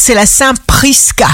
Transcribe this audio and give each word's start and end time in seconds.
c'est 0.00 0.14
la 0.14 0.24
Saint 0.24 0.54
Prisca. 0.66 1.28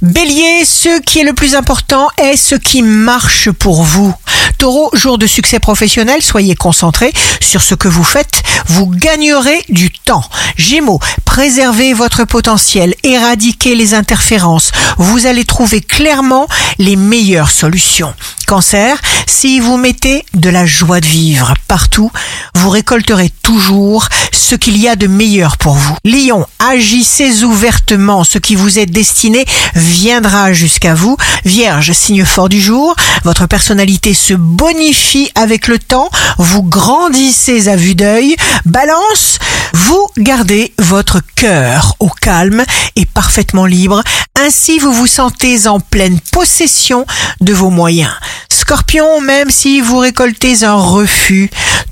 Bélier, 0.00 0.64
ce 0.64 1.02
qui 1.02 1.18
est 1.18 1.24
le 1.24 1.34
plus 1.34 1.54
important 1.54 2.08
est 2.16 2.36
ce 2.36 2.54
qui 2.54 2.80
marche 2.80 3.50
pour 3.50 3.82
vous. 3.82 4.14
Taureau, 4.56 4.88
jour 4.94 5.18
de 5.18 5.26
succès 5.26 5.58
professionnel, 5.58 6.22
soyez 6.22 6.54
concentré 6.54 7.12
sur 7.40 7.60
ce 7.60 7.74
que 7.74 7.88
vous 7.88 8.04
faites, 8.04 8.42
vous 8.68 8.86
gagnerez 8.86 9.62
du 9.68 9.90
temps. 9.90 10.24
Gémeaux, 10.56 11.00
préservez 11.26 11.92
votre 11.92 12.24
potentiel, 12.24 12.94
éradiquez 13.02 13.74
les 13.74 13.92
interférences, 13.92 14.72
vous 14.96 15.26
allez 15.26 15.44
trouver 15.44 15.82
clairement 15.82 16.48
les 16.78 16.96
meilleures 16.96 17.50
solutions. 17.50 18.14
Cancer, 18.46 18.98
si 19.26 19.60
vous 19.60 19.76
mettez 19.76 20.24
de 20.34 20.50
la 20.50 20.66
joie 20.66 21.00
de 21.00 21.06
vivre 21.06 21.54
partout, 21.68 22.10
vous 22.54 22.70
récolterez 22.70 23.30
toujours 23.42 24.08
ce 24.32 24.54
qu'il 24.54 24.76
y 24.76 24.88
a 24.88 24.96
de 24.96 25.06
meilleur 25.06 25.56
pour 25.56 25.74
vous. 25.74 25.96
Lion, 26.04 26.46
agissez 26.58 27.44
ouvertement, 27.44 28.24
ce 28.24 28.38
qui 28.38 28.54
vous 28.54 28.78
est 28.78 28.86
destiné 28.86 29.44
viendra 29.74 30.52
jusqu'à 30.52 30.94
vous. 30.94 31.16
Vierge, 31.44 31.92
signe 31.92 32.24
fort 32.24 32.48
du 32.48 32.60
jour, 32.60 32.94
votre 33.24 33.46
personnalité 33.46 34.14
se 34.14 34.34
bonifie 34.34 35.30
avec 35.34 35.68
le 35.68 35.78
temps, 35.78 36.10
vous 36.38 36.62
grandissez 36.62 37.68
à 37.68 37.76
vue 37.76 37.94
d'œil. 37.94 38.36
Balance, 38.64 39.38
vous 39.72 40.06
gardez 40.18 40.72
votre 40.78 41.20
cœur 41.34 41.94
au 42.00 42.08
calme 42.08 42.64
et 42.96 43.06
parfaitement 43.06 43.66
libre, 43.66 44.02
ainsi 44.38 44.78
vous 44.78 44.92
vous 44.92 45.06
sentez 45.06 45.66
en 45.66 45.80
pleine 45.80 46.18
possession 46.32 47.04
de 47.40 47.52
vos 47.52 47.70
moyens. 47.70 48.12
Scorpion, 48.48 49.20
même 49.20 49.50
si 49.50 49.80
vous 49.80 49.98
récoltez 49.98 50.64
un 50.64 50.74
refus, 50.74 51.50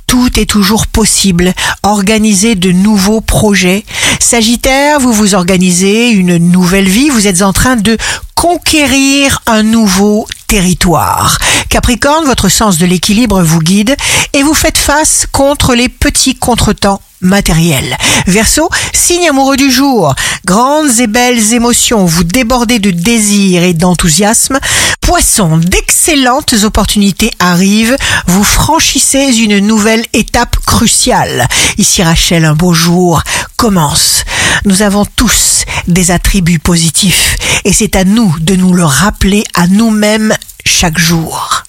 tout 0.08 0.40
est 0.40 0.46
toujours 0.46 0.86
possible. 0.86 1.52
Organisez 1.84 2.56
de 2.56 2.72
nouveaux 2.72 3.20
projets. 3.20 3.84
Sagittaire, 4.18 4.98
vous 4.98 5.12
vous 5.12 5.34
organisez 5.34 6.10
une 6.10 6.38
nouvelle 6.38 6.88
vie. 6.88 7.10
Vous 7.10 7.28
êtes 7.28 7.42
en 7.42 7.52
train 7.52 7.76
de 7.76 7.96
conquérir 8.34 9.42
un 9.46 9.62
nouveau 9.62 10.26
territoire. 10.48 11.38
Capricorne, 11.68 12.24
votre 12.24 12.48
sens 12.48 12.78
de 12.78 12.86
l'équilibre 12.86 13.42
vous 13.42 13.60
guide 13.60 13.94
et 14.32 14.42
vous 14.42 14.54
faites 14.54 14.78
face 14.78 15.26
contre 15.30 15.74
les 15.74 15.90
petits 15.90 16.34
contretemps 16.34 17.02
matériels. 17.20 17.96
Verseau, 18.26 18.68
signe 18.92 19.28
amoureux 19.28 19.56
du 19.56 19.70
jour, 19.70 20.14
grandes 20.44 21.00
et 21.00 21.06
belles 21.06 21.52
émotions, 21.52 22.04
vous 22.04 22.24
débordez 22.24 22.78
de 22.78 22.90
désir 22.90 23.62
et 23.62 23.74
d'enthousiasme. 23.74 24.58
Poisson, 25.00 25.56
d'excellentes 25.56 26.54
opportunités 26.64 27.30
arrivent, 27.38 27.96
vous 28.26 28.44
franchissez 28.44 29.34
une 29.38 29.58
nouvelle 29.58 30.04
étape 30.12 30.56
cruciale. 30.66 31.46
Ici 31.78 32.02
Rachel, 32.02 32.44
un 32.44 32.54
beau 32.54 32.74
jour 32.74 33.22
commence. 33.56 34.24
Nous 34.64 34.82
avons 34.82 35.06
tous 35.16 35.64
des 35.86 36.10
attributs 36.10 36.58
positifs 36.58 37.36
et 37.64 37.72
c'est 37.72 37.96
à 37.96 38.04
nous 38.04 38.34
de 38.40 38.54
nous 38.54 38.72
le 38.72 38.84
rappeler 38.84 39.44
à 39.54 39.66
nous-mêmes 39.66 40.34
chaque 40.64 40.98
jour. 40.98 41.57